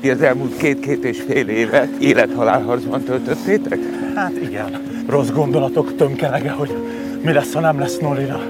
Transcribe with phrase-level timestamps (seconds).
[0.00, 3.78] Ti az elmúlt két-két és fél évet élethalálharcban töltöttétek?
[4.14, 6.74] Hát igen, rossz gondolatok tömkelege, hogy
[7.22, 8.40] mi lesz, ha nem lesz Nolira,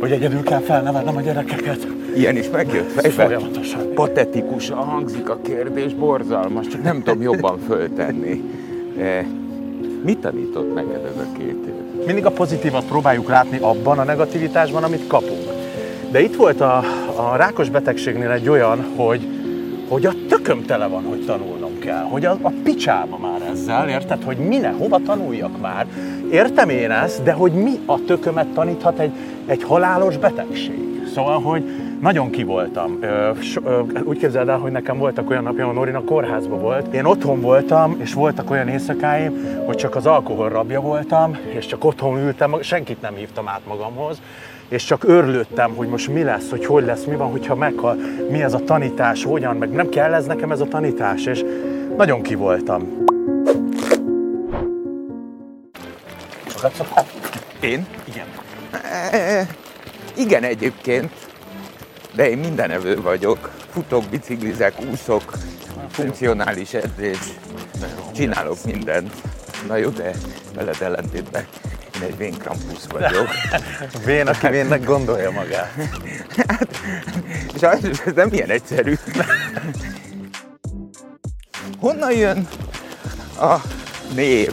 [0.00, 1.86] hogy egyedül kell felnevelnem a gyerekeket.
[2.16, 3.24] Ilyen is megjött fejbe?
[3.24, 3.94] Folyamatosan.
[3.94, 8.42] Patetikusan hangzik a kérdés, borzalmas, csak nem tudom jobban föltenni.
[8.98, 9.26] E,
[10.04, 12.06] mit tanított neked ez a két év?
[12.06, 15.48] Mindig a pozitívat próbáljuk látni abban a negativitásban, amit kapunk.
[16.10, 16.82] De itt volt a,
[17.16, 19.39] a rákos betegségnél egy olyan, hogy,
[19.90, 22.02] hogy a tököm tele van, hogy tanulnom kell.
[22.02, 24.22] Hogy a, a picsába már ezzel, érted?
[24.22, 25.86] Hogy mine, hova tanuljak már?
[26.30, 29.12] Értem én ezt, de hogy mi a tökömet taníthat egy,
[29.46, 31.06] egy halálos betegség?
[31.14, 31.64] Szóval, hogy
[32.00, 32.98] nagyon ki voltam.
[33.00, 36.94] Ö, so, ö, úgy képzeld el, hogy nekem voltak olyan napjaim, a kórházban volt.
[36.94, 41.84] Én otthon voltam, és voltak olyan éjszakáim, hogy csak az alkohol rabja voltam, és csak
[41.84, 44.20] otthon ültem, senkit nem hívtam át magamhoz,
[44.68, 47.96] és csak örlődtem, hogy most mi lesz, hogy hogy lesz, mi van, hogyha meghal,
[48.30, 51.44] mi ez a tanítás, hogyan, meg nem kell ez nekem ez a tanítás, és
[51.96, 53.04] nagyon ki voltam.
[57.60, 57.86] Én?
[58.04, 58.26] Igen.
[59.12, 59.46] E,
[60.16, 61.29] igen egyébként,
[62.14, 63.50] de én mindenevő vagyok.
[63.72, 65.32] Futok, biciklizek, úszok,
[65.90, 67.18] funkcionális edzés,
[68.14, 69.12] csinálok mindent.
[69.66, 70.12] Na jó, de
[70.54, 71.46] veled ellentétben
[72.00, 73.28] én egy vén krampusz vagyok.
[74.04, 75.72] Vén, aki vénnek gondolja magát.
[77.60, 78.94] Sajnos ez nem ilyen egyszerű.
[81.78, 82.48] Honnan jön
[83.38, 83.56] a
[84.14, 84.52] név?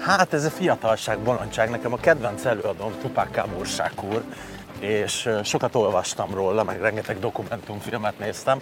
[0.00, 1.70] Hát ez a fiatalság, bolondság.
[1.70, 3.66] Nekem a kedvenc előadóm Tupák Kábor
[4.12, 4.22] úr,
[4.78, 8.58] és sokat olvastam róla, meg rengeteg dokumentumfilmet néztem,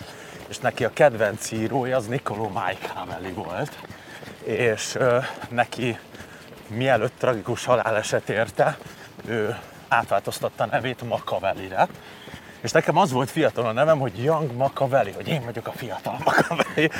[0.48, 3.78] és neki a kedvenc írója az Niccolò Machiavelli volt,
[4.44, 4.98] és
[5.48, 5.98] neki
[6.66, 8.78] mielőtt tragikus haláleset érte,
[9.26, 11.88] ő átváltoztatta nevét Machiavellire,
[12.60, 16.16] és nekem az volt fiatal a nevem, hogy Young Machiavelli, hogy én vagyok a fiatal
[16.24, 16.90] Machiavelli.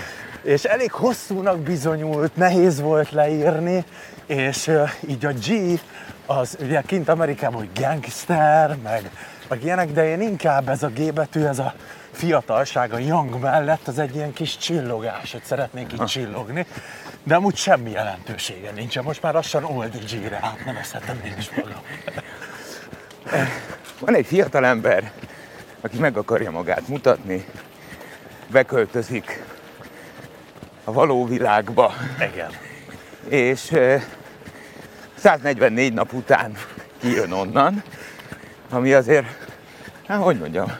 [0.42, 3.84] És elég hosszúnak bizonyult, nehéz volt leírni,
[4.26, 4.70] és
[5.08, 5.80] így a G,
[6.26, 9.10] az ugye kint Amerikában, hogy gangster, meg,
[9.48, 11.74] meg ilyenek, de én inkább ez a G betű, ez a
[12.12, 16.66] fiatalság, a young mellett, az egy ilyen kis csillogás, hogy szeretnék így csillogni,
[17.24, 19.04] de amúgy semmi jelentősége nincsen.
[19.04, 21.80] Most már lassan old G-re átnevezhetem én is magam.
[23.98, 25.12] Van egy fiatal ember,
[25.80, 27.46] aki meg akarja magát mutatni,
[28.50, 29.44] beköltözik
[30.84, 31.92] a való világba,
[32.32, 32.50] Igen.
[33.28, 34.02] És eh,
[35.14, 36.56] 144 nap után
[37.00, 37.82] kijön onnan,
[38.70, 39.26] ami azért,
[40.06, 40.72] hát hogy mondjam,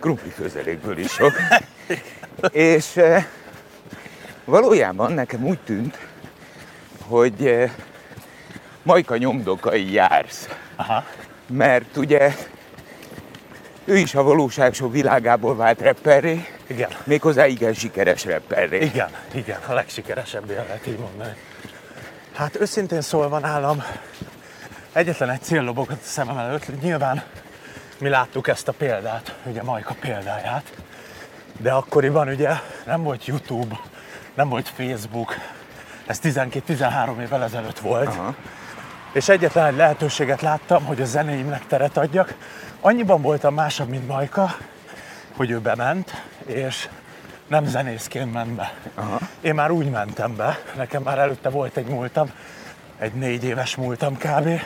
[0.00, 1.32] krumpli főzelékből is sok.
[2.50, 3.00] és
[4.44, 5.98] valójában nekem úgy tűnt,
[7.06, 7.70] hogy
[8.82, 10.48] Majka nyomdokai jársz.
[10.76, 11.04] Aha.
[11.46, 12.34] Mert ugye
[13.84, 16.90] ő is a valóságshow világából vált rapperré, Igen.
[17.04, 18.84] méghozzá igen sikeres rapperré.
[18.84, 21.34] Igen, igen, a legsikeresebb lehet így mondani.
[22.34, 23.82] Hát őszintén szólva nálam
[24.92, 27.22] egyetlen egy cél lobogott a szemem előtt, nyilván
[27.98, 30.72] mi láttuk ezt a példát, ugye Majka példáját,
[31.60, 32.50] de akkoriban ugye
[32.84, 33.80] nem volt YouTube,
[34.34, 35.34] nem volt Facebook,
[36.06, 38.34] ez 12-13 évvel ezelőtt volt, Aha.
[39.12, 42.34] és egyetlen egy lehetőséget láttam, hogy a zenéimnek teret adjak.
[42.80, 44.56] Annyiban voltam másabb, mint Majka,
[45.36, 46.88] hogy ő bement, és
[47.48, 48.72] nem zenészként ment be.
[48.94, 49.18] Aha.
[49.40, 52.30] Én már úgy mentem be, nekem már előtte volt egy múltam,
[52.98, 54.60] egy négy éves múltam kb.,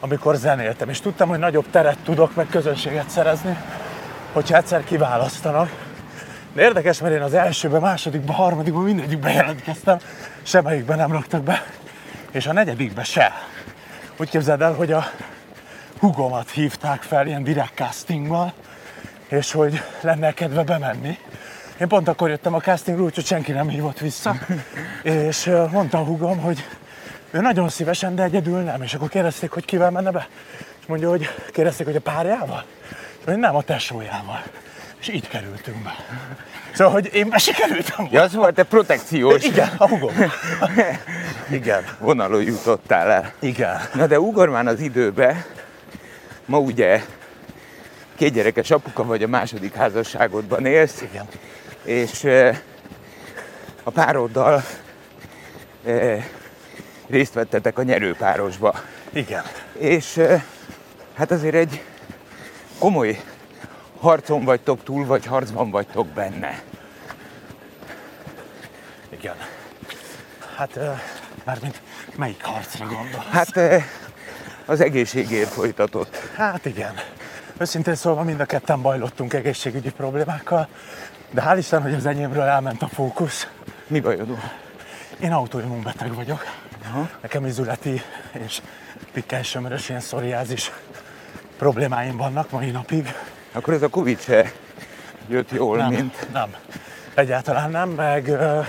[0.00, 3.58] amikor zenéltem, és tudtam, hogy nagyobb teret tudok, meg közönséget szerezni,
[4.32, 5.84] hogyha egyszer kiválasztanak.
[6.52, 9.98] De érdekes, mert én az elsőben, másodikban, harmadikban mindegyikben jelentkeztem,
[10.42, 11.64] semmelyikben nem raktak be,
[12.30, 13.32] és a negyedikben se.
[14.16, 15.04] Úgy képzeld el, hogy a
[15.98, 18.52] hugomat hívták fel ilyen direkt castingban,
[19.28, 21.18] és hogy lenne kedve bemenni.
[21.80, 24.36] Én pont akkor jöttem a castingról, úgyhogy senki nem hívott vissza,
[25.02, 26.64] és mondta a hugom, hogy
[27.30, 28.82] ő nagyon szívesen, de egyedül nem.
[28.82, 30.28] És akkor kérdezték, hogy kivel menne be.
[30.80, 32.64] És mondja, hogy kérdezték, hogy a párjával.
[32.90, 34.42] És mondja, nem a tesójával.
[35.00, 35.94] És így kerültünk be.
[36.72, 40.14] Szóval, hogy én be se kerültem Ja, az volt, te protekciós Igen, a hugom.
[41.50, 43.32] Igen, vonalon jutottál el.
[43.38, 43.80] igen.
[43.94, 45.46] Na de ugor már az időbe,
[46.44, 47.02] ma ugye
[48.14, 51.26] két gyerekes apuka vagy a második házasságodban élsz, Igen.
[51.86, 52.24] És
[53.82, 54.62] a pároddal
[57.06, 58.80] részt vettetek a nyerőpárosba.
[59.12, 59.42] Igen.
[59.72, 60.20] És
[61.14, 61.82] hát azért egy
[62.78, 63.20] komoly
[64.00, 66.62] harcon vagytok túl, vagy harcban vagytok benne.
[69.08, 69.36] Igen.
[70.56, 70.78] Hát,
[71.44, 71.80] mármint
[72.16, 73.24] melyik harcra gondol?
[73.30, 73.60] Hát
[74.64, 76.16] az egészségért folytatott.
[76.34, 76.94] Hát igen.
[77.58, 80.68] Őszintén szólva mind a ketten bajlottunk egészségügyi problémákkal,
[81.36, 83.48] De hál' Isten, hogy az enyémről elment a fókusz.
[83.86, 84.50] Mi bajod van?
[85.20, 86.44] Én autoimmunbeteg vagyok.
[86.84, 87.08] Aha.
[87.20, 88.02] Nekem izületi
[88.32, 88.60] és
[89.12, 90.72] pikkelsömörös ilyen szoriázis
[91.58, 93.14] problémáim vannak mai napig.
[93.52, 94.52] Akkor ez a Covid se
[95.28, 96.32] jött jól, Nem, mint...
[96.32, 96.54] nem.
[97.14, 98.60] Egyáltalán nem, meg ö,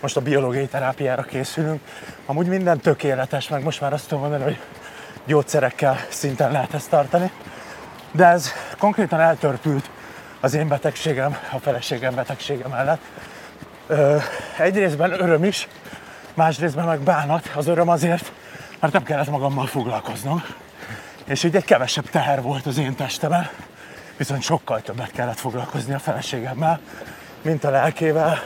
[0.00, 1.80] most a biológiai terápiára készülünk.
[2.26, 4.58] Amúgy minden tökéletes, meg most már azt tudom mondani, hogy
[5.26, 7.30] gyógyszerekkel szinten lehet ezt tartani.
[8.12, 9.90] De ez konkrétan eltörpült
[10.40, 13.00] az én betegségem, a feleségem betegsége mellett.
[13.86, 14.16] Ö,
[14.58, 15.68] egy részben öröm is,
[16.34, 17.50] más részben meg bánat.
[17.54, 18.32] Az öröm azért,
[18.80, 20.44] mert nem kellett magammal foglalkoznom.
[21.24, 23.48] És így egy kevesebb teher volt az én testemen,
[24.16, 26.80] viszont sokkal többet kellett foglalkozni a feleségemmel,
[27.42, 28.42] mint a lelkével,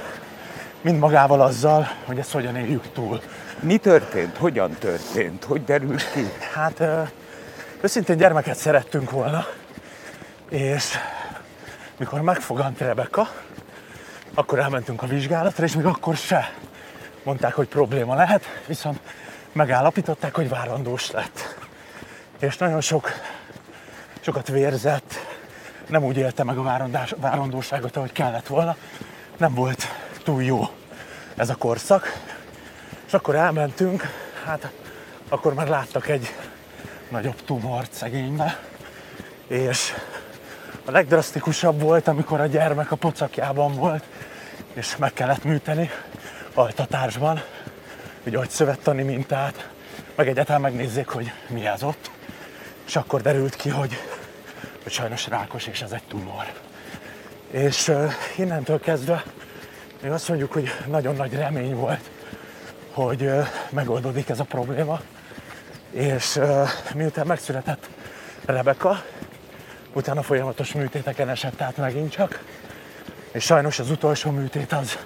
[0.81, 3.21] mint magával azzal, hogy ezt hogyan éljük túl.
[3.61, 4.37] Mi történt?
[4.37, 5.45] Hogyan történt?
[5.45, 6.33] Hogy derült ki?
[6.55, 7.03] Hát ö,
[7.81, 9.47] őszintén gyermeket szerettünk volna,
[10.49, 10.99] és
[11.97, 13.29] mikor megfogant Rebecca,
[14.35, 16.53] akkor elmentünk a vizsgálatra, és még akkor se
[17.23, 19.01] mondták, hogy probléma lehet, viszont
[19.53, 21.57] megállapították, hogy várandós lett.
[22.39, 23.11] És nagyon sok,
[24.21, 25.15] sokat vérzett,
[25.87, 28.77] nem úgy élte meg a várandás, várandóságot, ahogy kellett volna.
[29.37, 29.87] Nem volt
[30.23, 30.69] túl jó
[31.37, 32.21] ez a korszak.
[33.07, 34.03] És akkor elmentünk,
[34.45, 34.71] hát
[35.29, 36.35] akkor már láttak egy
[37.09, 38.59] nagyobb tumort szegénybe,
[39.47, 39.95] és
[40.85, 44.05] a legdrasztikusabb volt, amikor a gyermek a pocakjában volt,
[44.73, 45.91] és meg kellett műteni
[46.55, 47.43] altatásban,
[48.25, 49.71] egy agyszövettani mintát,
[50.15, 52.11] meg egyáltalán megnézzék, hogy mi ez ott.
[52.87, 53.99] És akkor derült ki, hogy,
[54.83, 56.45] hogy sajnos rákos, és ez egy tumor.
[57.51, 59.25] És uh, innentől kezdve
[60.03, 62.11] még azt mondjuk, hogy nagyon nagy remény volt,
[62.91, 65.01] hogy uh, megoldódik ez a probléma.
[65.91, 67.89] És uh, miután megszületett
[68.45, 69.03] Rebeka,
[69.93, 72.43] utána folyamatos műtéteken esett át megint csak,
[73.33, 74.99] és sajnos az utolsó műtét az,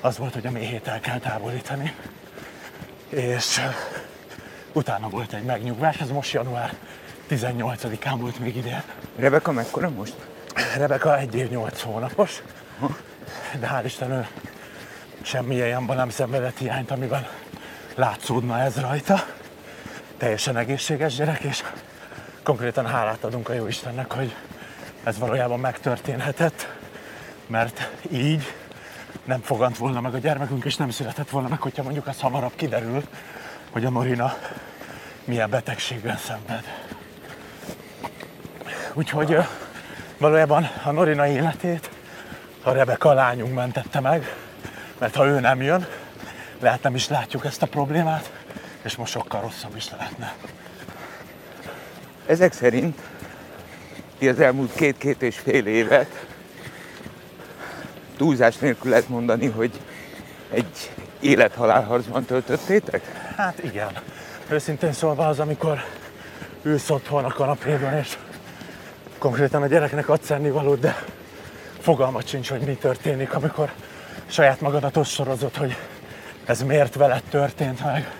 [0.00, 1.94] az volt, hogy a méhét el kell távolítani.
[3.08, 3.60] És
[4.72, 6.74] utána volt egy megnyugvás, ez most január
[7.30, 8.82] 18-án volt még idén.
[9.16, 10.14] Rebeka mekkora most?
[10.76, 12.42] Rebeka egy év 8 hónapos,
[13.58, 14.26] de hál' Isten ő
[15.22, 17.26] semmi ilyenben nem szenvedett hiányt, amiben
[17.94, 19.26] látszódna ez rajta.
[20.16, 21.62] Teljesen egészséges gyerek, és
[22.44, 24.34] konkrétan hálát adunk a jó Istennek, hogy
[25.04, 26.68] ez valójában megtörténhetett,
[27.46, 28.54] mert így
[29.24, 32.52] nem fogant volna meg a gyermekünk, és nem született volna meg, hogyha mondjuk az hamarabb
[32.54, 33.02] kiderül,
[33.70, 34.36] hogy a Norina
[35.24, 36.64] milyen betegségben szenved.
[38.92, 39.38] Úgyhogy
[40.18, 41.90] valójában a Norina életét
[42.62, 44.36] a Rebeka lányunk mentette meg,
[44.98, 45.86] mert ha ő nem jön,
[46.60, 48.32] lehet nem is látjuk ezt a problémát,
[48.82, 50.34] és most sokkal rosszabb is lehetne.
[52.26, 52.98] Ezek szerint
[54.18, 56.26] ti az elmúlt két-két és fél évet
[58.16, 59.80] túlzás nélkül lehet mondani, hogy
[60.50, 60.90] egy
[61.20, 63.02] élethalálharcban töltöttétek?
[63.36, 63.90] Hát igen.
[64.48, 65.84] Őszintén szólva az, amikor
[66.62, 68.18] ülsz otthon a kanapéban, és
[69.18, 71.04] konkrétan a gyereknek adsz ennivalót, de
[71.80, 73.72] fogalmat sincs, hogy mi történik, amikor
[74.26, 75.76] saját magadat ossorozod, hogy
[76.44, 78.12] ez miért veled történt meg.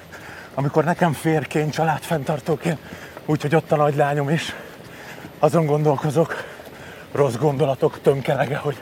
[0.54, 2.78] Amikor nekem férként, családfenntartóként,
[3.26, 4.54] úgyhogy ott a nagylányom is,
[5.38, 6.44] azon gondolkozok,
[7.12, 8.76] rossz gondolatok tömkelege, hogy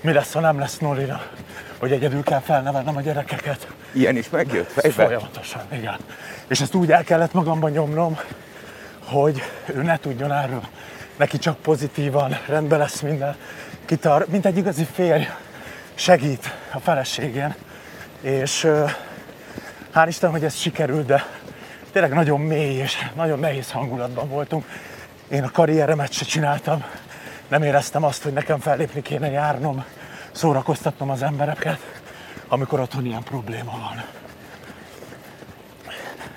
[0.00, 1.22] mi lesz, ha nem lesz Nolina,
[1.78, 3.68] hogy egyedül kell felnevelnem a gyerekeket.
[3.92, 5.04] Ilyen is megjött fejbe?
[5.04, 5.96] Folyamatosan, igen.
[6.46, 8.18] És ezt úgy el kellett magamban nyomnom,
[9.04, 10.62] hogy ő ne tudjon erről.
[11.16, 13.36] Neki csak pozitívan, rendben lesz minden.
[13.84, 15.28] Kitar, mint egy igazi férj,
[15.94, 17.54] segít a feleségén.
[18.20, 18.66] És
[19.94, 21.26] hál' Isten, hogy ez sikerült, de
[21.92, 24.64] tényleg nagyon mély és nagyon nehéz hangulatban voltunk.
[25.28, 26.84] Én a karrieremet se csináltam,
[27.48, 29.84] nem éreztem azt, hogy nekem fellépni kéne járnom,
[30.32, 31.78] szórakoztatnom az embereket,
[32.48, 34.04] amikor otthon ilyen probléma van.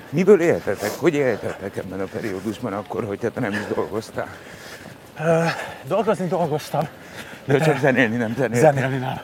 [0.10, 0.90] Miből éltetek?
[0.90, 4.28] Hogy éltetek ebben a periódusban akkor, hogy te nem is dolgoztál?
[5.20, 5.44] Ö,
[5.84, 6.88] dolgozni dolgoztam,
[7.46, 8.60] De csak zenélni nem zenéltél.
[8.60, 9.20] zenélni nem.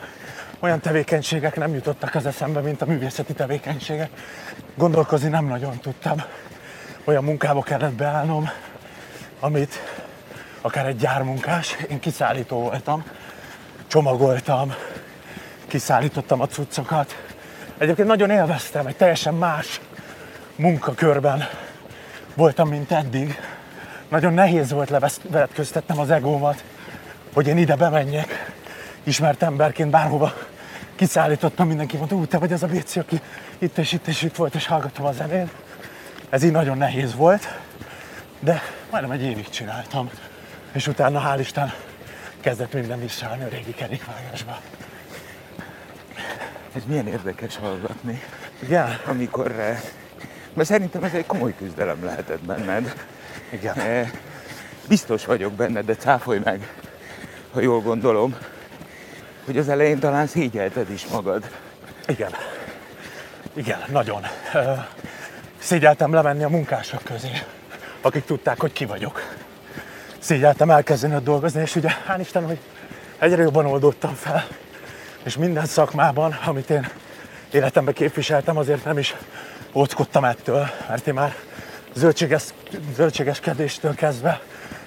[0.60, 4.10] Olyan tevékenységek nem jutottak az eszembe, mint a művészeti tevékenységek.
[4.74, 6.22] Gondolkozni nem nagyon tudtam.
[7.04, 8.48] Olyan munkába kellett beállnom,
[9.40, 9.78] amit
[10.60, 13.04] akár egy gyármunkás, én kiszállító voltam,
[13.86, 14.74] csomagoltam,
[15.66, 17.22] kiszállítottam a cuccokat.
[17.78, 19.80] Egyébként nagyon élveztem, egy teljesen más
[20.56, 21.48] munkakörben
[22.34, 23.38] voltam, mint eddig.
[24.08, 26.64] Nagyon nehéz volt levetköztetnem az egómat,
[27.34, 28.56] hogy én ide bemenjek,
[29.08, 30.32] ismert emberként bárhova
[30.94, 33.20] kiszállítottam, mindenki mondta, úgy te vagy az a Béci, aki
[33.58, 35.48] itt és itt és itt volt, és hallgatom a zenét.
[36.30, 37.48] Ez így nagyon nehéz volt,
[38.40, 40.10] de majdnem egy évig csináltam.
[40.72, 41.72] És utána hál' Isten
[42.36, 44.58] elkezdett minden visszaállni a régi kerékvágásba.
[46.76, 48.22] Ez milyen érdekes hallgatni,
[48.62, 48.98] Igen?
[49.06, 49.50] amikor...
[49.50, 49.80] eh,
[50.54, 52.94] Mert szerintem ez egy komoly küzdelem lehetett benned.
[53.50, 53.78] Igen.
[53.78, 54.10] Eh,
[54.88, 56.72] Biztos vagyok benne, de cáfolj meg,
[57.52, 58.36] ha jól gondolom,
[59.48, 61.50] hogy az elején talán szégyelted is magad.
[62.06, 62.30] Igen.
[63.54, 64.26] Igen, nagyon.
[65.58, 67.30] Szégyeltem lemenni a munkások közé,
[68.00, 69.22] akik tudták, hogy ki vagyok.
[70.18, 72.58] Szégyeltem elkezdeni ott dolgozni, és ugye hál' Isten, hogy
[73.18, 74.46] egyre jobban oldottam fel.
[75.22, 76.88] És minden szakmában, amit én
[77.50, 79.16] életemben képviseltem, azért nem is
[79.74, 81.34] óckodtam ettől, mert én már
[81.94, 82.42] zöldséges,
[82.94, 84.40] zöldségeskedéstől kezdve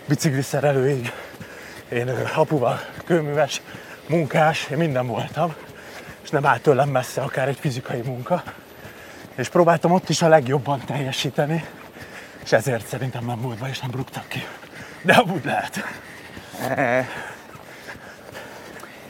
[0.08, 1.12] bicikliszerelőig,
[1.90, 3.62] én apuval kőműves,
[4.08, 5.54] munkás, én minden voltam,
[6.24, 8.44] és nem állt tőlem messze akár egy fizikai munka.
[9.36, 11.66] És próbáltam ott is a legjobban teljesíteni,
[12.44, 14.44] és ezért szerintem nem volt be, és nem rúgtak ki.
[15.02, 15.84] De amúgy lehet.
[16.70, 17.08] Eh,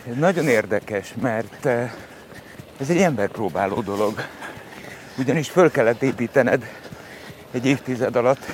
[0.09, 1.91] Ez nagyon érdekes, mert eh,
[2.79, 4.25] ez egy emberpróbáló dolog.
[5.17, 6.69] Ugyanis föl kellett építened
[7.51, 8.45] egy évtized alatt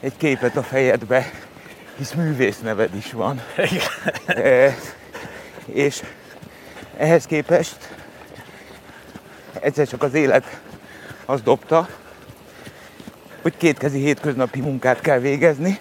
[0.00, 1.30] egy képet a fejedbe,
[1.96, 3.42] hisz művész neved is van.
[3.56, 4.74] Igen.
[5.72, 6.02] És
[6.96, 7.76] ehhez képest
[9.60, 10.60] egyszer csak az élet
[11.24, 11.88] azt dobta,
[13.42, 15.78] hogy kétkezi hétköznapi munkát kell végezni,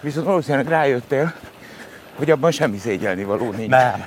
[0.00, 1.34] viszont valószínűleg rájöttél,
[2.14, 3.70] hogy abban semmi szégyelni való nincs.
[3.70, 4.06] Nem.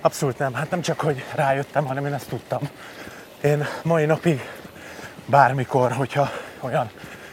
[0.00, 0.54] Abszolút nem.
[0.54, 2.60] Hát nem csak, hogy rájöttem, hanem én ezt tudtam.
[3.40, 4.48] Én mai napig
[5.26, 6.90] bármikor, hogyha olyan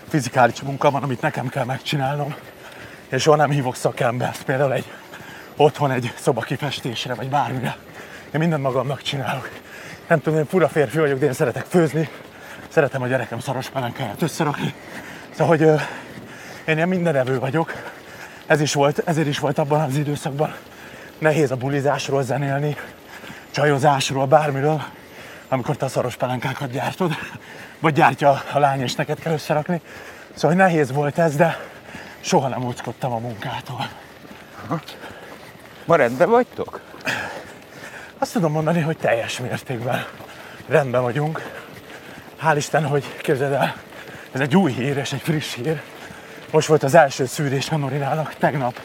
[0.07, 2.35] fizikális munka van, amit nekem kell megcsinálnom,
[3.09, 4.91] és soha nem hívok szakembert, például egy
[5.55, 7.77] otthon egy szoba kifestésre, vagy bármire.
[8.33, 9.49] Én mindent magamnak csinálok.
[10.07, 12.09] Nem tudom, én fura férfi vagyok, de én szeretek főzni,
[12.67, 14.73] szeretem a gyerekem szaros pelenkáját összerakni.
[15.31, 15.61] Szóval, hogy
[16.65, 17.73] én ilyen mindenevő vagyok.
[18.45, 20.55] Ez is volt, ezért is volt abban az időszakban
[21.17, 22.75] nehéz a bulizásról zenélni,
[23.51, 24.83] csajozásról, bármiről,
[25.49, 27.15] amikor te a szaros pelenkákat gyártod,
[27.79, 29.81] vagy gyártja a lány, és neked kell összerakni.
[30.33, 31.59] Szóval nehéz volt ez, de
[32.19, 33.89] soha nem óckodtam a munkától.
[35.91, 36.79] Ma rendben vagytok?
[38.17, 40.05] Azt tudom mondani, hogy teljes mértékben
[40.67, 41.41] rendben vagyunk.
[42.43, 43.75] Hál' Isten, hogy képzeld el,
[44.31, 45.81] ez egy új hír és egy friss hír.
[46.51, 48.79] Most volt az első szűrés a Norinának, tegnap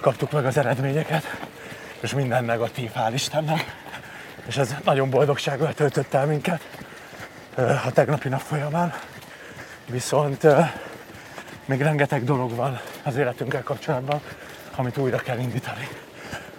[0.00, 1.36] kaptuk meg az eredményeket,
[2.00, 3.76] és minden negatív, hál' Istennek.
[4.46, 6.68] És ez nagyon boldogsággal töltött el minket
[7.54, 8.94] ö, a tegnapi nap folyamán.
[9.86, 10.60] Viszont ö,
[11.64, 14.20] még rengeteg dolog van az életünkkel kapcsolatban,
[14.76, 15.88] amit újra kell indítani.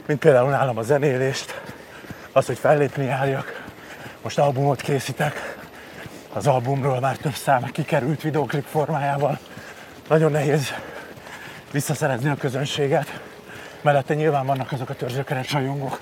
[0.06, 1.62] Mint például nálam a zenélést,
[2.32, 3.64] az, hogy fellépni járjak.
[4.22, 5.58] Most albumot készítek,
[6.34, 9.40] az albumról már több szám kikerült videoklip formájában.
[10.08, 10.74] Nagyon nehéz
[11.72, 13.20] visszaszerezni a közönséget.
[13.82, 16.00] Mellette nyilván vannak azok a törzsökeres rajongók,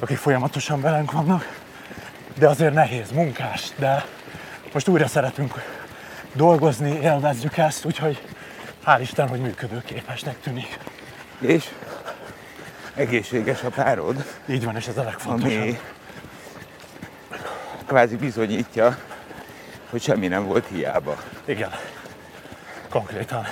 [0.00, 1.58] akik folyamatosan velünk vannak,
[2.38, 4.04] de azért nehéz, munkás, de
[4.72, 5.62] most újra szeretünk
[6.32, 8.22] dolgozni, élvezzük ezt, úgyhogy
[8.86, 10.78] hál' Isten, hogy működőképesnek tűnik.
[11.40, 11.68] És
[12.96, 15.60] egészséges a párod, Így van, és ez a legfontosabb.
[15.60, 15.78] ami
[17.86, 18.98] kvázi bizonyítja,
[19.90, 21.16] hogy semmi nem volt hiába.
[21.44, 21.70] Igen,
[22.88, 23.46] konkrétan.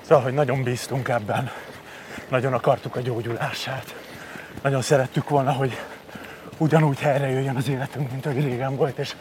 [0.00, 1.50] Szóval, hogy nagyon bíztunk ebben,
[2.28, 3.94] nagyon akartuk a gyógyulását.
[4.62, 5.78] Nagyon szerettük volna, hogy
[6.58, 9.14] ugyanúgy helyre jöjjön az életünk, mint ahogy régen volt, és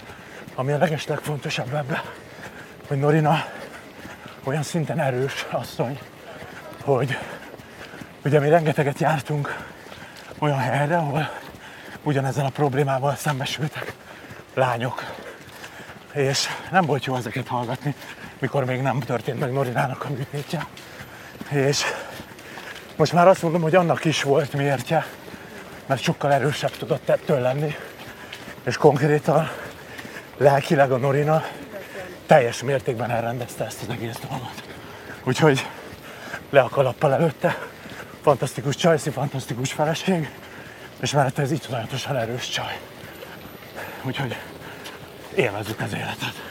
[0.56, 2.02] ami a leges legfontosabb ebben,
[2.88, 3.46] hogy Norina
[4.44, 6.00] olyan szinten erős asszony,
[6.84, 7.18] hogy
[8.24, 9.58] ugye mi rengeteget jártunk
[10.40, 11.30] olyan helyre, ahol
[12.04, 13.94] ugyanezzel a problémával szembesültek
[14.54, 15.04] lányok.
[16.14, 17.96] És nem volt jó ezeket hallgatni,
[18.40, 20.66] mikor még nem történt meg Norinának a műtétje.
[21.50, 21.84] És
[22.96, 25.06] most már azt mondom, hogy annak is volt miértje,
[25.86, 27.76] mert sokkal erősebb tudott ettől lenni,
[28.64, 29.50] és konkrétan
[30.38, 31.44] lelkileg a Norina
[32.26, 34.64] teljes mértékben elrendezte ezt az egész dolgot.
[35.24, 35.68] Úgyhogy
[36.50, 37.58] le a kalappal előtte,
[38.22, 40.30] fantasztikus csajszi, fantasztikus feleség,
[41.00, 42.80] és mellette ez iszonyatosan erős csaj.
[44.04, 44.36] Úgyhogy
[45.36, 46.44] élvezzük az életet.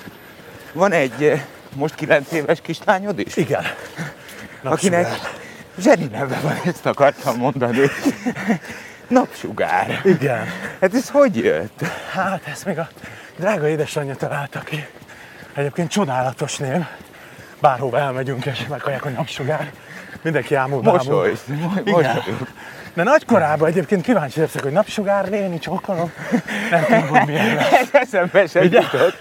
[0.73, 1.43] Van egy eh,
[1.75, 3.65] most 9 éves kislányod is, Igen.
[4.63, 5.31] akinek Napsugár.
[5.79, 7.87] zseni neve van, ezt akartam mondani.
[9.09, 10.01] Napsugár.
[10.05, 10.47] Igen.
[10.81, 11.81] Hát ez hogy jött?
[12.13, 12.89] Hát ezt még a
[13.37, 14.87] drága édesanyja találta ki.
[15.55, 16.85] Egyébként csodálatos név.
[17.61, 19.73] Bárhova elmegyünk és meghallják, hogy napsugár.
[20.23, 20.99] Mindenki ámul bámul.
[20.99, 21.45] Mosolysz.
[21.47, 21.93] mo- Igen.
[22.15, 22.49] Mosolyog.
[22.95, 26.13] De nagykorában egyébként kíváncsi leszek, hogy napsugár néni csókolom.
[26.71, 27.89] Nem tudom, hogy milyen lesz.
[28.03, 28.81] Eszembe sem Ugye?
[28.81, 29.19] jutott.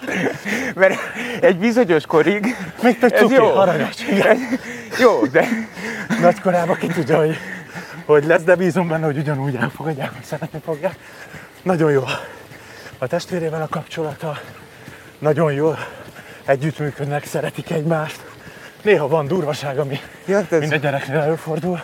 [0.75, 0.99] Mert
[1.41, 3.55] egy bizonyos korig Még ez cuki, jó.
[3.55, 3.95] aranyos.
[4.23, 4.37] Ez,
[4.99, 5.45] jó, de
[6.21, 7.37] Nagykorában ki tudja, hogy
[8.05, 10.95] hogy lesz, de bízom benne, hogy ugyanúgy elfogadják, hogy szeretni fogják.
[11.61, 12.03] Nagyon jó
[12.97, 14.39] a testvérével a kapcsolata,
[15.19, 15.73] nagyon jó
[16.45, 18.21] együttműködnek, szeretik egymást.
[18.81, 21.81] Néha van durvaság, ami Ja, ez- minden gyereknél előfordul,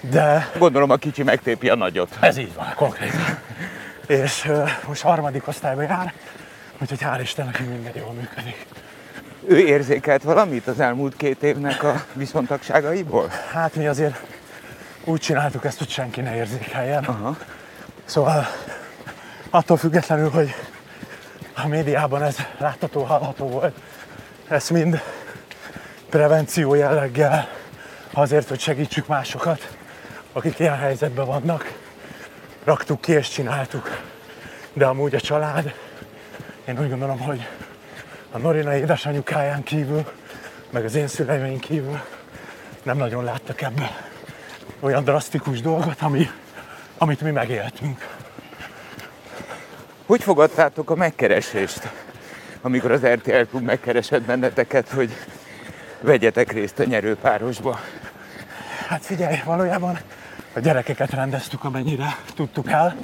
[0.00, 2.16] de Gondolom a kicsi megtépi a nagyot.
[2.20, 3.38] ez így van, konkrétan.
[4.06, 6.12] És uh, most harmadik osztályba jár,
[6.80, 8.66] úgyhogy hál' Istennek, minden jól működik.
[9.46, 13.30] Ő érzékelt valamit az elmúlt két évnek a viszontagságaiból?
[13.52, 14.20] Hát mi azért
[15.04, 17.04] úgy csináltuk ezt, hogy senki ne érzékeljen.
[17.04, 17.36] Aha.
[18.04, 18.46] Szóval
[19.50, 20.54] attól függetlenül, hogy
[21.54, 23.76] a médiában ez látható, hallható volt,
[24.48, 25.00] ezt mind
[26.10, 27.48] prevenció jelleggel,
[28.12, 29.76] azért, hogy segítsük másokat,
[30.32, 31.78] akik ilyen helyzetben vannak,
[32.64, 34.00] raktuk ki és csináltuk.
[34.72, 35.74] De amúgy a család,
[36.64, 37.46] én úgy gondolom, hogy
[38.30, 40.04] a Norina édesanyukáján kívül,
[40.70, 42.00] meg az én szüleimeink kívül
[42.82, 44.08] nem nagyon láttak ebbe
[44.80, 46.30] olyan drasztikus dolgot, ami,
[46.98, 48.08] amit mi megéltünk.
[50.06, 51.88] Hogy fogadtátok a megkeresést,
[52.60, 55.16] amikor az RTL Klub megkeresett benneteket, hogy
[56.00, 57.80] vegyetek részt a nyerőpárosba?
[58.88, 59.98] Hát figyelj, valójában
[60.52, 62.96] a gyerekeket rendeztük, amennyire tudtuk el,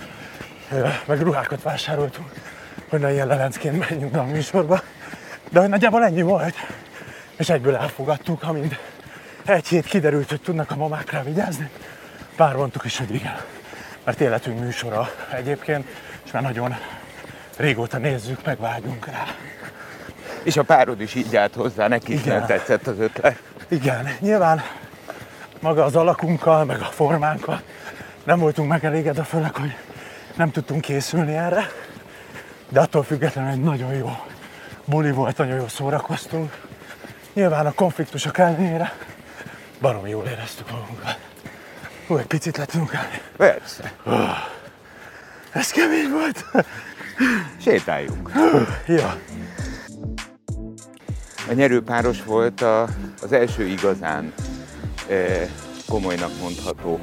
[1.07, 2.29] meg ruhákat vásároltunk,
[2.89, 4.83] hogy ne ilyen lelencként menjünk a műsorba.
[5.51, 6.55] De hogy nagyjából ennyi volt,
[7.37, 8.79] és egyből elfogadtuk, amint
[9.45, 11.71] egy hét kiderült, hogy tudnak a mamák vigyázni,
[12.37, 13.41] pár mondtuk is, hogy igen.
[14.05, 15.87] Mert életünk műsora egyébként,
[16.25, 16.77] és már nagyon
[17.57, 19.25] régóta nézzük, meg vágyunk rá.
[20.47, 23.43] És a párod is így állt hozzá, neki is nem tetszett az ötlet.
[23.69, 24.63] Igen, nyilván
[25.61, 27.63] maga az alakunkkal, meg a formánkkal
[28.25, 29.77] nem voltunk megelégedve, főleg, hogy
[30.37, 31.71] nem tudtunk készülni erre,
[32.69, 34.11] de attól függetlenül egy nagyon jó
[34.85, 36.59] buli volt, nagyon jól szórakoztunk.
[37.33, 38.93] Nyilván a konfliktusok ellenére
[39.81, 41.19] baromi jól éreztük magunkat.
[42.07, 43.21] Hú, egy picit le tudunk állni.
[43.37, 43.93] Persze.
[45.53, 46.45] Ez kemény volt.
[47.65, 48.31] Sétáljunk.
[48.87, 49.17] ja,
[51.49, 52.83] A nyerőpáros volt a,
[53.23, 54.33] az első igazán
[55.09, 55.49] e,
[55.89, 57.01] komolynak mondható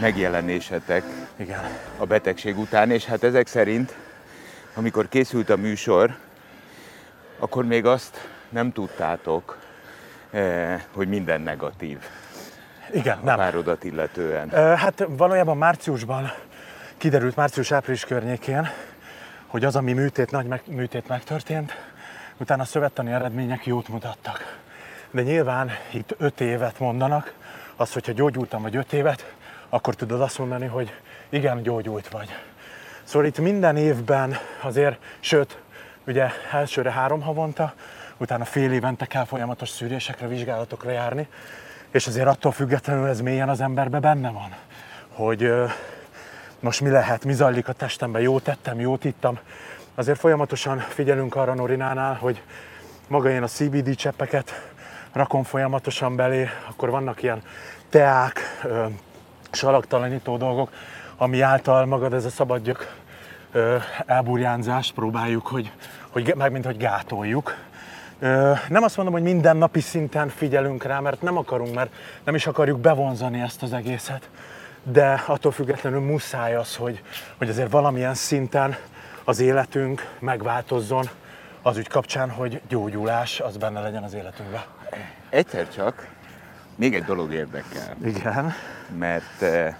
[0.00, 1.04] megjelenésetek
[1.36, 1.60] igen.
[1.98, 3.94] a betegség után, és hát ezek szerint,
[4.74, 6.16] amikor készült a műsor,
[7.38, 9.58] akkor még azt nem tudtátok,
[10.30, 11.98] eh, hogy minden negatív
[12.92, 13.36] Igen, a nem.
[13.36, 14.48] párodat illetően.
[14.52, 16.32] Ö, Hát valójában márciusban
[16.96, 18.68] kiderült, március-április környékén,
[19.46, 21.72] hogy az, ami műtét, nagy meg, műtét megtörtént,
[22.38, 24.58] utána a szövettani eredmények jót mutattak.
[25.10, 27.34] De nyilván itt öt évet mondanak,
[27.76, 29.34] az, hogyha gyógyultam vagy öt évet,
[29.68, 30.92] akkor tudod azt mondani, hogy
[31.28, 32.28] igen, gyógyult vagy.
[33.04, 35.58] Szóval itt minden évben azért, sőt,
[36.06, 37.74] ugye elsőre három havonta,
[38.16, 41.28] utána fél évente kell folyamatos szűrésekre, vizsgálatokra járni,
[41.90, 44.54] és azért attól függetlenül ez mélyen az emberbe benne van,
[45.08, 45.66] hogy ö,
[46.60, 49.38] most mi lehet, mi zajlik a testemben, jót tettem, jót ittam.
[49.96, 52.42] Azért folyamatosan figyelünk arra Norinánál, hogy
[53.08, 54.70] maga én a CBD cseppeket
[55.12, 57.42] rakom folyamatosan belé, akkor vannak ilyen
[57.88, 58.84] teák, ö,
[59.50, 60.70] salaktalanító dolgok,
[61.16, 62.94] ami által magad ez a szabadgyök
[63.52, 63.76] ö,
[64.06, 65.72] elburjánzást próbáljuk, hogy,
[66.10, 67.54] hogy meg mint hogy gátoljuk.
[68.18, 71.92] Ö, nem azt mondom, hogy minden napi szinten figyelünk rá, mert nem akarunk, mert
[72.24, 74.28] nem is akarjuk bevonzani ezt az egészet,
[74.82, 77.02] de attól függetlenül muszáj az, hogy,
[77.38, 78.76] hogy azért valamilyen szinten
[79.24, 81.08] az életünk megváltozzon
[81.62, 84.62] az ügy kapcsán, hogy gyógyulás az benne legyen az életünkben.
[85.30, 86.08] Egyszer csak
[86.74, 88.52] még egy dolog érdekel, Igen.
[88.98, 89.74] mert eh,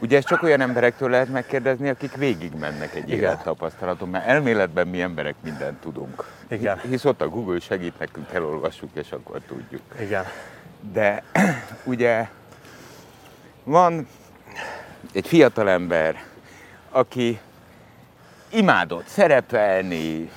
[0.00, 3.18] ugye ezt csak olyan emberektől lehet megkérdezni, akik végigmennek egy Igen.
[3.18, 6.24] élettapasztalaton, mert elméletben mi emberek mindent tudunk.
[6.48, 6.80] Igen.
[6.80, 9.82] Hisz ott a Google segít nekünk, elolvassuk, és akkor tudjuk.
[10.00, 10.24] Igen.
[10.92, 11.22] De
[11.84, 12.28] ugye
[13.64, 14.08] van
[15.12, 16.24] egy fiatalember,
[16.90, 17.40] aki
[18.52, 20.30] imádott szerepelni,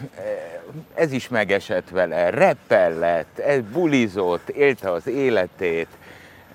[0.94, 5.88] ez is megesett vele, reppellett, ez bulizott, élte az életét,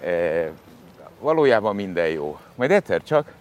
[0.05, 0.49] eh,
[1.19, 2.39] valójában minden jó.
[2.55, 3.33] Majd egyszer csak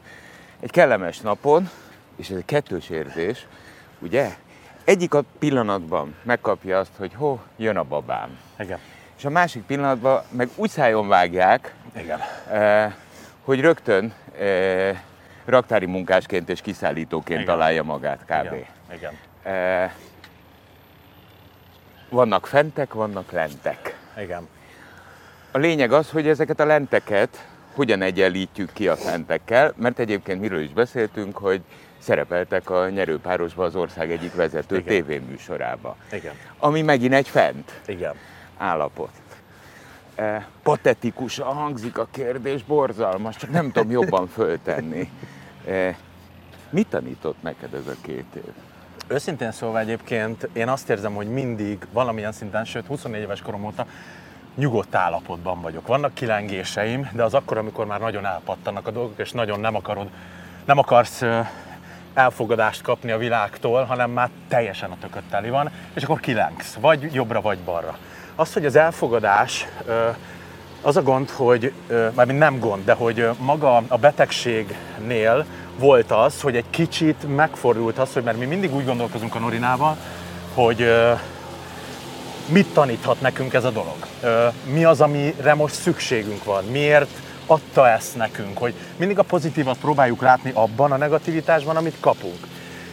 [0.59, 1.69] egy kellemes napon,
[2.15, 3.47] és ez egy kettős érzés,
[3.99, 4.35] ugye?
[4.83, 8.39] Egyik a pillanatban megkapja azt, hogy ho, jön a babám.
[8.59, 8.79] Igen.
[9.17, 12.19] És a másik pillanatban meg úgy szájon vágják, Igen.
[12.49, 12.93] eh,
[13.43, 14.97] hogy rögtön eh,
[15.49, 17.53] raktári munkásként és kiszállítóként Igen.
[17.53, 18.53] találja magát kb.
[18.53, 18.65] Igen.
[18.95, 19.13] Igen.
[19.43, 19.91] Eh,
[22.09, 23.97] vannak fentek, vannak lentek.
[24.17, 24.47] Igen.
[25.51, 30.61] A lényeg az, hogy ezeket a lenteket hogyan egyenlítjük ki a fentekkel, mert egyébként miről
[30.61, 31.61] is beszéltünk, hogy
[31.99, 34.87] szerepeltek a nyerőpárosba az ország egyik vezető Igen.
[34.87, 36.33] tévéműsorába, Igen.
[36.57, 38.13] ami megint egy fent Igen.
[38.57, 39.09] állapot.
[40.15, 45.09] E, patetikusan hangzik a kérdés, borzalmas, csak nem tudom jobban föltenni.
[45.67, 45.95] E,
[46.69, 48.53] mit tanított neked ez a két év?
[49.07, 53.85] Őszintén szólva egyébként én azt érzem, hogy mindig valamilyen szinten, sőt 24 éves korom óta
[54.55, 55.87] nyugodt állapotban vagyok.
[55.87, 60.09] Vannak kilengéseim, de az akkor, amikor már nagyon elpattanak a dolgok, és nagyon nem akarod,
[60.65, 61.23] nem akarsz
[62.13, 67.13] elfogadást kapni a világtól, hanem már teljesen a tököt teli van, és akkor kilengsz, vagy
[67.13, 67.97] jobbra, vagy balra.
[68.35, 69.67] Az, hogy az elfogadás,
[70.81, 71.71] az a gond, hogy,
[72.15, 75.45] mármint nem gond, de hogy maga a betegségnél
[75.77, 79.97] volt az, hogy egy kicsit megfordult az, hogy mert mi mindig úgy gondolkozunk a Norinával,
[80.53, 80.91] hogy
[82.45, 83.97] mit taníthat nekünk ez a dolog?
[84.63, 86.63] Mi az, amire most szükségünk van?
[86.63, 87.09] Miért
[87.45, 88.57] adta ezt nekünk?
[88.57, 92.47] Hogy mindig a pozitívat próbáljuk látni abban a negativitásban, amit kapunk.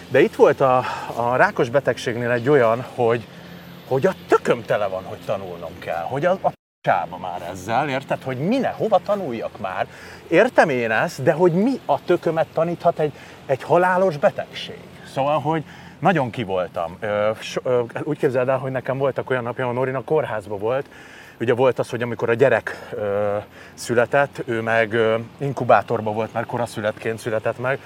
[0.08, 3.26] De itt volt a, a rákos betegségnél egy olyan, hogy,
[3.88, 6.02] hogy a tököm tele van, hogy tanulnom kell.
[6.02, 6.52] Hogy a, a
[6.86, 8.22] csába már ezzel, érted?
[8.22, 9.86] Hogy mine, hova tanuljak már?
[10.28, 13.12] Értem én ezt, de hogy mi a tökömet taníthat egy,
[13.46, 14.78] egy halálos betegség?
[15.14, 15.64] Szóval, hogy
[15.98, 16.98] nagyon kivoltam.
[18.02, 20.86] Úgy képzeld el, hogy nekem voltak olyan napja, a kórházba volt,
[21.40, 23.36] ugye volt az, hogy amikor a gyerek ö,
[23.74, 27.78] született, ő meg ö, inkubátorban volt, mert koraszületként született meg,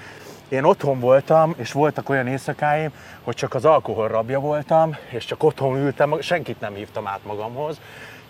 [0.49, 2.91] én otthon voltam, és voltak olyan éjszakáim,
[3.23, 7.79] hogy csak az alkohol rabja voltam, és csak otthon ültem, senkit nem hívtam át magamhoz,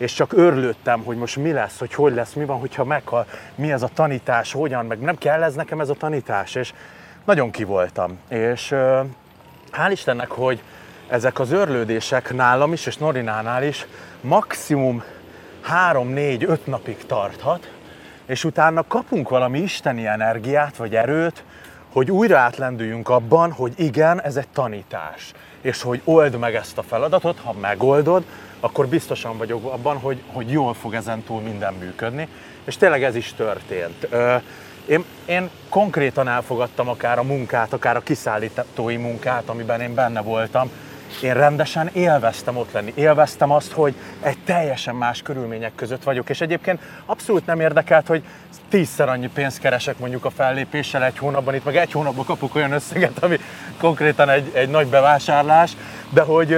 [0.02, 3.72] és csak örlődtem, hogy most mi lesz, hogy hogy lesz, mi van, hogyha meghal, mi
[3.72, 6.74] ez a tanítás, hogyan, meg nem kell ez nekem ez a tanítás, és
[7.26, 8.20] nagyon kivoltam.
[8.30, 8.74] És
[9.72, 10.62] hál' Istennek, hogy
[11.08, 13.86] ezek az örlődések nálam is, és Norinánál is
[14.22, 15.04] maximum
[15.92, 17.72] 3-4-5 napig tarthat,
[18.26, 21.44] és utána kapunk valami isteni energiát vagy erőt,
[21.92, 26.84] hogy újra átlendüljünk abban, hogy igen, ez egy tanítás, és hogy old meg ezt a
[26.84, 28.24] feladatot, ha megoldod,
[28.62, 32.28] akkor biztosan vagyok abban, hogy, hogy jól fog ezen túl minden működni,
[32.64, 34.08] és tényleg ez is történt.
[34.86, 40.70] Én, én konkrétan elfogadtam akár a munkát, akár a kiszállítói munkát, amiben én benne voltam.
[41.22, 42.94] Én rendesen élveztem ott lenni.
[42.96, 46.30] Élveztem azt, hogy egy teljesen más körülmények között vagyok.
[46.30, 48.24] És egyébként abszolút nem érdekelt, hogy
[48.70, 52.72] tízszer annyi pénzt keresek mondjuk a fellépéssel egy hónapban, itt meg egy hónapban kapok olyan
[52.72, 53.40] összeget, ami
[53.80, 55.72] konkrétan egy, egy nagy bevásárlás,
[56.10, 56.58] de hogy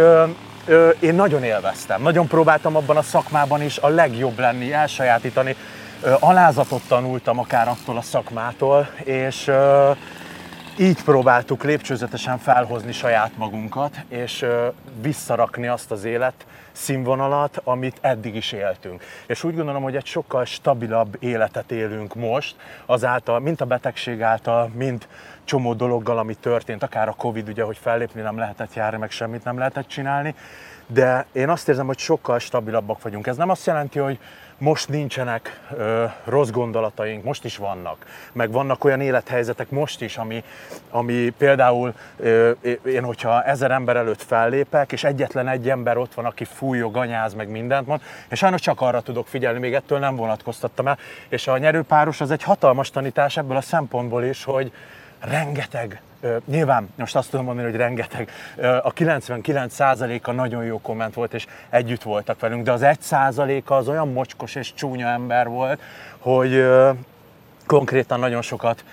[0.66, 2.02] ö, ö, én nagyon élveztem.
[2.02, 5.56] Nagyon próbáltam abban a szakmában is a legjobb lenni, elsajátítani
[6.20, 9.52] alázatot tanultam akár attól a szakmától, és
[10.78, 14.46] így próbáltuk lépcsőzetesen felhozni saját magunkat, és
[15.02, 19.04] visszarakni azt az élet színvonalat, amit eddig is éltünk.
[19.26, 24.72] És úgy gondolom, hogy egy sokkal stabilabb életet élünk most, azáltal, mint a betegség által,
[24.74, 25.08] mint
[25.44, 29.44] csomó dologgal, ami történt, akár a Covid, ugye, hogy fellépni nem lehetett járni, meg semmit
[29.44, 30.36] nem lehetett csinálni,
[30.88, 33.28] de én azt érzem, hogy sokkal stabilabbak vagyunk.
[33.28, 34.20] Ez nem azt jelenti, hogy
[34.58, 38.06] most nincsenek ö, rossz gondolataink, most is vannak.
[38.32, 40.44] Meg vannak olyan élethelyzetek most is, ami,
[40.90, 42.52] ami például ö,
[42.86, 47.34] én, hogyha ezer ember előtt fellépek, és egyetlen egy ember ott van, aki fújog, anyáz,
[47.34, 50.98] meg mindent mond, és sajnos csak arra tudok figyelni, még ettől nem vonatkoztattam el.
[51.30, 54.72] És a nyerőpáros az egy hatalmas tanítás ebből a szempontból is, hogy
[55.24, 56.02] rengeteg
[56.46, 58.30] Nyilván most azt tudom mondani, hogy rengeteg.
[58.58, 64.12] A 99%-a nagyon jó komment volt, és együtt voltak velünk, de az 1%-a az olyan
[64.12, 65.82] mocskos és csúnya ember volt,
[66.20, 66.66] hogy
[67.66, 68.84] konkrétan nagyon sokat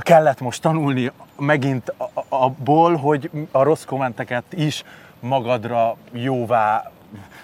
[0.00, 1.94] kellett most tanulni megint
[2.28, 4.84] abból, hogy a rossz kommenteket is
[5.20, 6.90] magadra jóvá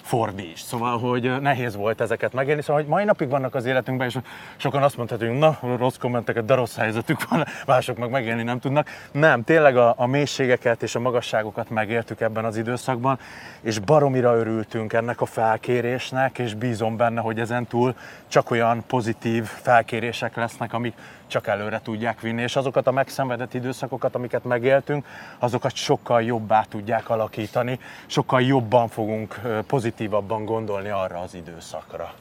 [0.03, 0.63] fordíts.
[0.63, 2.63] Szóval, hogy nehéz volt ezeket megélni.
[2.63, 4.19] Szóval, hogy mai napig vannak az életünkben, és
[4.57, 8.89] sokan azt mondhatjuk, na, rossz kommenteket, de rossz helyzetük van, mások meg megélni nem tudnak.
[9.11, 13.19] Nem, tényleg a, a mélységeket és a magasságokat megéltük ebben az időszakban,
[13.61, 17.95] és baromira örültünk ennek a felkérésnek, és bízom benne, hogy ezen túl
[18.29, 20.95] csak olyan pozitív felkérések lesznek, amik
[21.27, 25.07] csak előre tudják vinni, és azokat a megszenvedett időszakokat, amiket megéltünk,
[25.39, 32.15] azokat sokkal jobbá tudják alakítani, sokkal jobban fogunk pozitívabban gondolni arra az időszakra.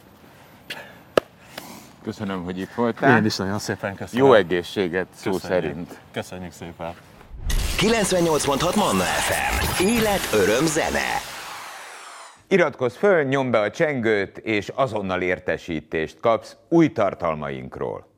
[2.03, 3.17] Köszönöm, hogy itt voltál.
[3.17, 4.25] Én is nagyon szépen köszönöm.
[4.25, 5.61] Jó egészséget, szó Köszönjük.
[5.63, 5.99] szerint.
[6.11, 6.93] Köszönjük szépen.
[7.77, 9.83] 98.6 Manna FM.
[9.83, 11.19] Élet, öröm, zene.
[12.47, 18.12] Iratkozz föl, nyomd be a csengőt, és azonnal értesítést kapsz új tartalmainkról.